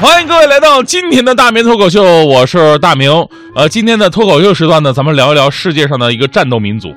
[0.00, 3.10] 欢迎各位来到今天的大明脱口秀，我是大明。
[3.56, 6.94] 呃，今天的脱口秀时段呢，咱们聊一聊世界上的一个战斗民族。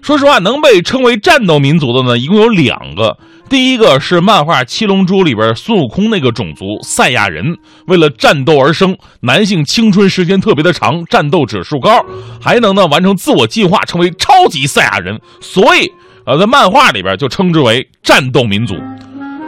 [0.00, 3.18] 说实话，能被称为战斗民族的呢，一共有两个。
[3.48, 7.56] 第一个是漫画《七龙珠》里边孙悟空那个种族赛亚人，
[7.88, 12.04] 为了战斗而生，男性青春时间特别的长，战斗指数高，
[12.40, 15.90] 还能呢完成自我进化，成为超级赛亚人，所以
[16.24, 18.76] 呃，在漫画里边就称之为战斗民族。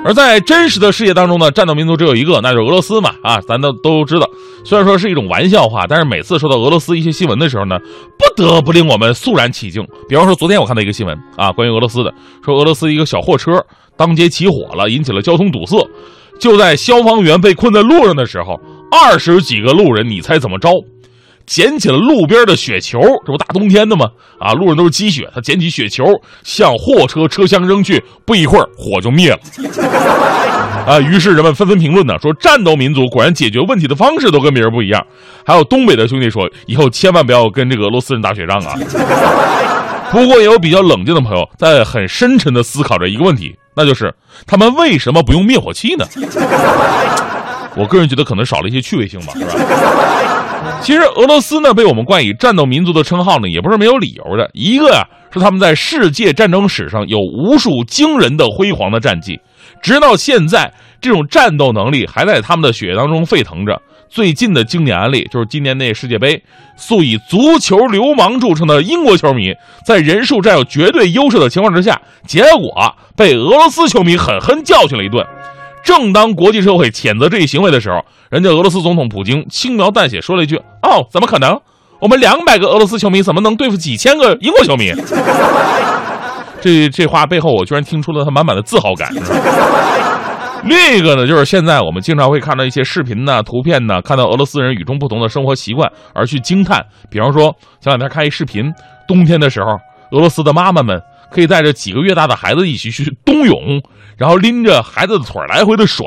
[0.04, 3.10] 而在真实的世界当中呢，战斗民族只有一个，那就是俄罗斯嘛。
[3.22, 4.30] 啊，咱都都知道，
[4.64, 7.76] 虽然说是一种玩笑话，但是每次说到俄罗斯一些新闻的时候呢，
[8.16, 9.84] 不得不令我们肃然起敬。
[10.08, 12.14] 比方说，昨天我看到一个新闻啊，关于俄罗斯的，
[12.44, 13.64] 说俄罗斯一个小货车
[13.96, 15.76] 当街起火了，引起了交通堵塞。
[16.38, 18.60] 就在消防员被困在路上的时候，
[18.92, 20.70] 二十几个路人，你猜怎么着？
[21.46, 24.06] 捡起了路边的雪球，这不大冬天的吗？
[24.38, 26.04] 啊，路上都是积雪，他捡起雪球
[26.42, 29.38] 向货车车厢扔去，不一会儿火就灭了。
[30.86, 35.04] 啊，于是人们纷纷评论呢，说战斗民族果然解决问题的方式都跟别人不一样。
[35.44, 38.74] 还有东北的兄弟说，以后千万不要跟这个俄罗斯人打雪仗啊。
[40.12, 44.14] 不过也有比较冷静的朋友在很深沉的思考着一个问题，那就是
[44.46, 46.06] 他们为什么不用灭火器呢？
[47.76, 49.52] 我个人觉得可能少了一些趣味性吧，是吧？
[50.82, 54.48] 其实俄罗斯呢，被我们冠以战斗民族的称号呢，也不是没有理由的。
[54.52, 59.40] 一个呀，是他们在世界战争史上有无数惊人的辉煌的战绩，
[59.82, 63.82] 直到现在，这种战斗能力还在他们的血液当中沸腾着。
[64.08, 66.40] 最近的经典案例就是今年那世界杯，
[66.76, 69.52] 素以足球流氓著称的英国球迷，
[69.84, 75.26] 在人数占有绝对优势的情况之下，结果被俄罗斯球迷狠狠教训了一顿。
[75.86, 81.56] 正当国际社会谴责这一行为的时候，人家俄罗斯总统普京轻描淡写说了一句：“哦，怎么可能？
[82.00, 84.92] 我们两百个俄罗斯球迷怎么能对付几千个英国球迷？”
[86.60, 89.14] 这这话背后，我居然听出了他满满的自豪感。
[90.66, 96.84] 另一个呢，就是现在我们经常会看到一些视频呢、图片呢，看到俄罗斯人与众不同的生活习惯而去惊叹。
[97.08, 98.64] 比方说，前两天看一视频，
[99.06, 99.70] 冬天的时候，
[100.10, 101.00] 俄罗斯的妈妈们。
[101.30, 103.82] 可以带着几个月大的孩子一起去冬泳，
[104.16, 106.06] 然后拎着孩子的腿来回的甩。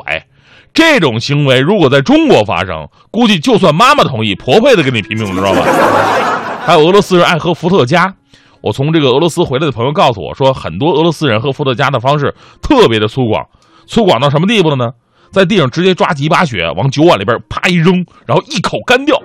[0.72, 5.62] 这种行为如果在中国发生，估计就算妈妈同意，婆婆也得跟你拼命，知道吧？
[6.64, 8.14] 还有俄罗斯人爱喝伏特加，
[8.60, 13.46] 我从这个俄罗斯回来的朋友告诉我说，很多俄罗斯人喝伏特加的方式特别的粗犷，
[13.86, 14.92] 粗犷到什么地步了呢？
[15.32, 19.20] 在地上直接抓几把雪，往酒碗里边啪一扔，然后一口干掉。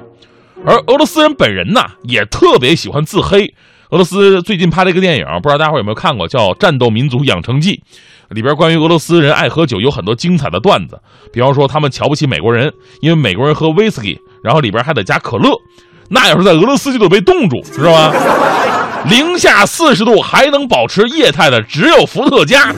[0.66, 3.54] 而俄罗斯人本人呢，也特别喜欢自黑。
[3.92, 7.82] 俄罗斯最近拍了一个电影，不知道大家伙有没有看过，叫《战斗民族养成记》，
[8.36, 11.00] 里边关于俄罗斯人爱喝酒有很多精彩的段子。
[11.32, 15.56] 比方说，他们瞧不起美国人，因为美国人喝威士忌，然后里边还得加可乐，
[16.10, 18.12] 那要是在俄罗斯就得被冻住，知道吗？
[19.08, 22.74] 零下四十度还能保持液态的只有伏特加。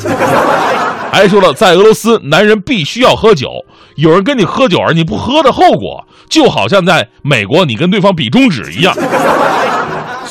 [1.09, 3.63] 还说了，在俄罗斯，男人必须要喝酒，
[3.95, 8.93] 有人跟你喝酒而你不喝的后果，就好像在美国你跟对方比中指一样。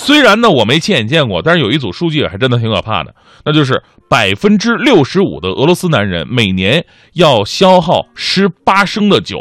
[0.07, 3.13] 虽然呢，我没亲眼见过，但是有一组数据还真的挺可怕的，
[3.45, 9.39] 那就是百分之六十五的俄罗斯男人每年要消耗十八升的酒，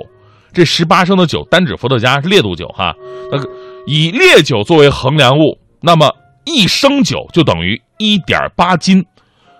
[0.51, 2.95] 这十八升的酒单指伏特加是烈度酒哈，
[3.31, 3.47] 那个
[3.85, 6.11] 以烈酒作为衡量物，那么
[6.45, 9.05] 一升酒就等于一点八斤，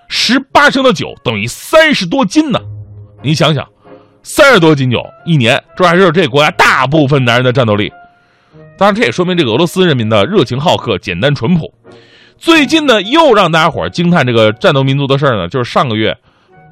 [0.07, 2.59] 十八升的酒等于三十多斤呢，
[3.21, 3.63] 你想想，
[4.23, 7.91] 三十多斤酒一年，这还是这国家大部分男人的战斗力。
[8.77, 11.73] 当然，这也说明这个俄罗斯人民的热情好客、简单淳朴。
[12.37, 16.13] 最近呢，又让大家伙惊叹这个战斗民族的事儿呢，就是上个月，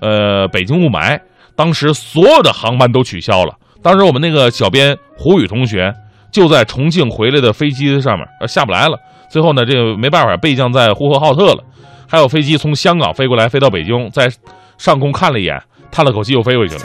[0.02, 1.18] 呃，北京雾霾，
[1.56, 3.56] 当时所有的航班都取消了。
[3.82, 5.94] 当时我们那个小编胡宇同学
[6.32, 8.98] 就在重庆回来的飞机上面，呃，下不来了。
[9.30, 11.64] 最后呢，这个没办法，备降在呼和浩特了。
[12.10, 14.30] 还有飞机从香港飞过来，飞到北京，在
[14.78, 15.58] 上空看了一眼，
[15.90, 16.82] 叹了口气，又飞回去了，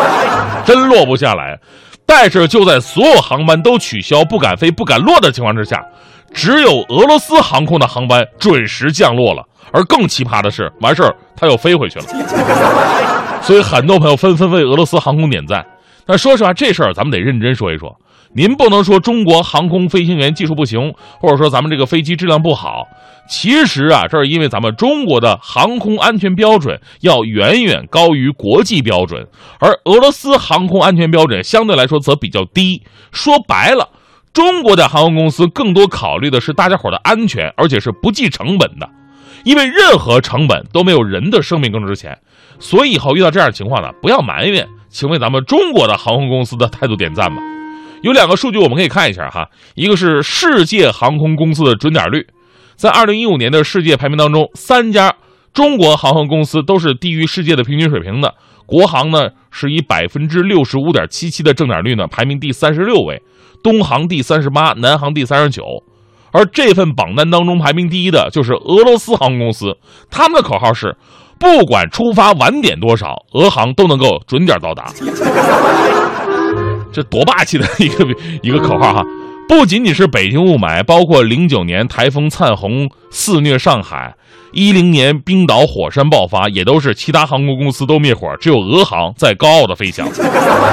[0.64, 1.58] 真落不下来。
[2.06, 5.84] 但是就在所有航班都取消、不敢飞、不敢落的情况之下，
[6.32, 9.44] 只有俄罗斯航空的航班准时降落了。
[9.72, 12.04] 而更奇葩的是，完事儿他又飞回去了。
[13.42, 15.66] 所以很多朋友纷纷为俄罗斯航空点赞。
[16.06, 17.98] 但说实话，这事儿咱们得认真说一说。
[18.32, 22.86] 您不能说中国航空飞行员技术不行，或者说咱们这个飞机质量不好。
[23.28, 29.26] 其实啊，这是因为咱们中国的航空安全标准要远远高于国际标准，
[29.58, 32.82] 而俄罗斯航空安全标准相对来说则比较低。
[33.12, 33.88] 说白了，
[34.32, 38.88] 中国的航空公司更多考虑的是大家伙的安全，而且是不计成本的，
[39.44, 42.18] 因为任何成本都没有人的生命更值钱。
[42.58, 47.42] 所以以后遇到这样的情况呢，不要埋怨，请为咱们中国的航空公司的态度点赞吧。
[48.02, 52.26] 有两个数据我们可以看一下哈，一个是世界航空公司的准点率。
[52.76, 55.14] 在二零一五年的世界排名当中，三家
[55.52, 58.34] 中国航空公司都是低于世界的平均水平的。
[58.66, 63.22] 国航呢是以百分之六十五点七七的正点率呢排名第三十六位，
[63.62, 65.82] 东航第三十八，南航第三十九。
[66.32, 69.78] 而这份榜单当中排名第一的就是俄罗斯航空公司，
[70.10, 70.94] 他们的口号是：
[71.38, 74.92] 不管出发晚点多少，俄航都能够准点到达。
[76.92, 78.06] 这多霸气的一个
[78.42, 79.02] 一个口号哈！
[79.48, 84.14] 不仅仅是北京雾霾，包括零九年台风灿红肆虐上海，
[84.52, 90.08] 一零年冰岛火山爆发，也都是其他航空公司都灭火，只有俄航在高傲的飞翔。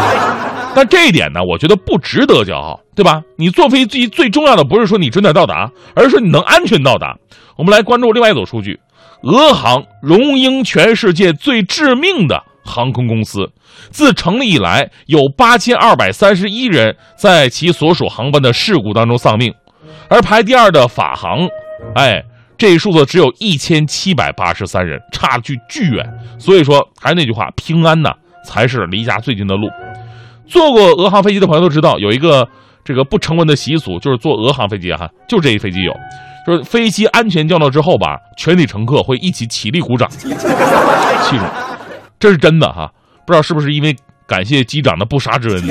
[0.75, 3.21] 但这一点呢，我觉得不值得骄傲，对吧？
[3.37, 7.15] 你坐飞机最重要的不是说你准点到达，而是说你能安全到达。
[7.55, 8.79] 我们来关注另外一组数据：
[9.21, 13.51] 俄航荣膺全世界最致命的航空公司。
[13.89, 19.53] 自成立以来，有八千二百三十一人在其所属航班的事故当中丧命，
[20.09, 21.47] 而排第二的法航，
[21.95, 22.23] 哎，
[22.57, 26.07] 这一数字只有一千七百八十三人，差距巨远。
[26.37, 28.11] 所以说，还是那句话，平安呢
[28.45, 29.67] 才是离家最近的路。
[30.47, 32.47] 坐过俄航飞机的朋友都知道，有一个
[32.83, 35.93] 这个不成文的习俗，就是坐俄航飞机哈，就这一飞机有，
[36.45, 41.45] 就是飞机安全降落之后吧，全体乘客会一起起立鼓掌，记住，
[42.23, 42.89] 这是真的哈。
[43.27, 43.93] 不知道是不是因为
[44.25, 45.61] 感谢机长的不杀之恩？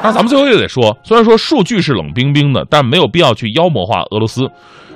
[0.00, 4.48] 那咱们最后也得说，虽然说数据是冷冰冰的，但没有必要去妖魔化俄罗斯。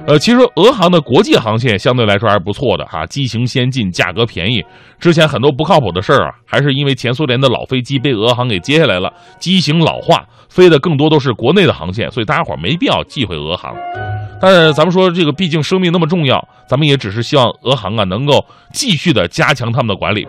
[0.06, 4.62] 呃，其实俄航的国际航线相对来说还是不错的哈，机型先进，价格便宜。
[5.00, 13.74] 之前很多不靠谱的事儿啊，还是因为前苏联的老飞机被俄航给接下来了，机型老化，飞的更多都是国内的航线，所以大家伙没必要忌讳俄航。
[14.40, 20.26] 但是咱们说这个，毕竟生命那么重要，咱们也只是希望俄航啊能够继续的加强他们的管理。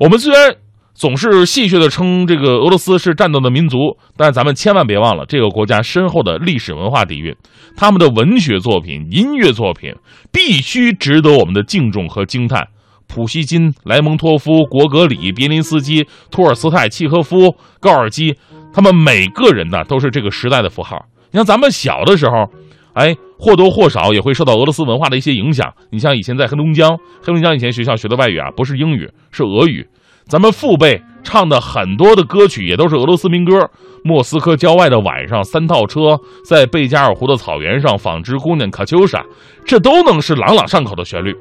[0.00, 0.56] 我们虽然
[0.94, 7.34] 总是戏谑的称这个俄罗斯是战斗的民族，但咱们千万别忘了这个国家深厚的历史文化底蕴，
[7.76, 9.94] 他们的文学作品、音乐作品
[10.32, 12.66] 必须值得我们的敬重和惊叹。
[13.06, 18.36] 普希金、莱蒙托夫、果戈里、别林斯基、托尔斯泰、契诃夫、高尔基，
[18.72, 21.06] 他们每个人呢都是这个时代的符号。
[21.32, 22.46] 你像咱们小的时候，
[23.00, 25.72] 哎，或多或少也会受到俄罗斯文化的一些影响。
[25.90, 29.88] 你像以前在黑龙江，黑龙江以前学校学的外语啊，不是英语，是俄语。
[30.28, 33.58] 咱们父辈唱的很多的歌曲也都是俄罗斯民歌，
[34.04, 36.00] 《莫斯科郊外的晚上》《三套车》
[36.44, 39.18] 在贝加尔湖的草原上，《纺织姑娘卡秋莎》，
[39.64, 41.34] 这都能是朗朗上口的旋律。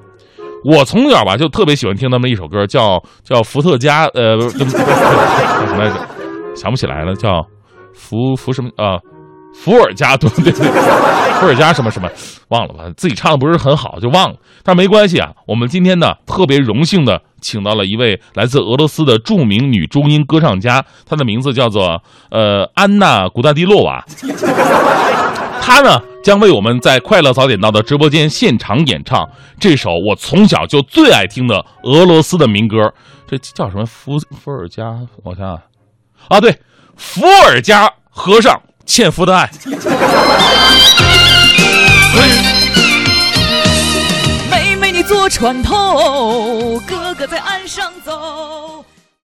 [0.65, 5.95] 我从小吧就特别喜欢听他们一首歌，叫叫伏特加，呃，叫什么来着？
[6.55, 7.45] 想不起来了，叫
[7.93, 8.97] 伏伏什么啊？
[9.53, 10.53] 伏尔加， 对对对，
[11.39, 12.09] 伏尔加什么什么，
[12.49, 12.83] 忘了吧？
[12.95, 14.37] 自己唱的不是很好，就忘了。
[14.63, 17.21] 但没关系啊，我们今天呢特别荣幸的。
[17.41, 24.03] 请到了一位来自俄罗斯的著名女中音歌唱家，她的名字叫做呃安娜古达迪洛娃。
[25.61, 32.93] 她呢将为我们在快乐早点到的直播间现场演唱这首我从小就最爱听的俄罗斯的民歌。
[33.25, 33.85] 这叫什么？
[33.85, 34.99] 伏伏尔加？
[35.23, 35.61] 我想想
[36.27, 36.59] 啊，对，
[36.97, 39.47] 伏尔加和尚欠夫的爱。
[44.49, 48.83] 妹妹你坐船头，哥哥在岸上走。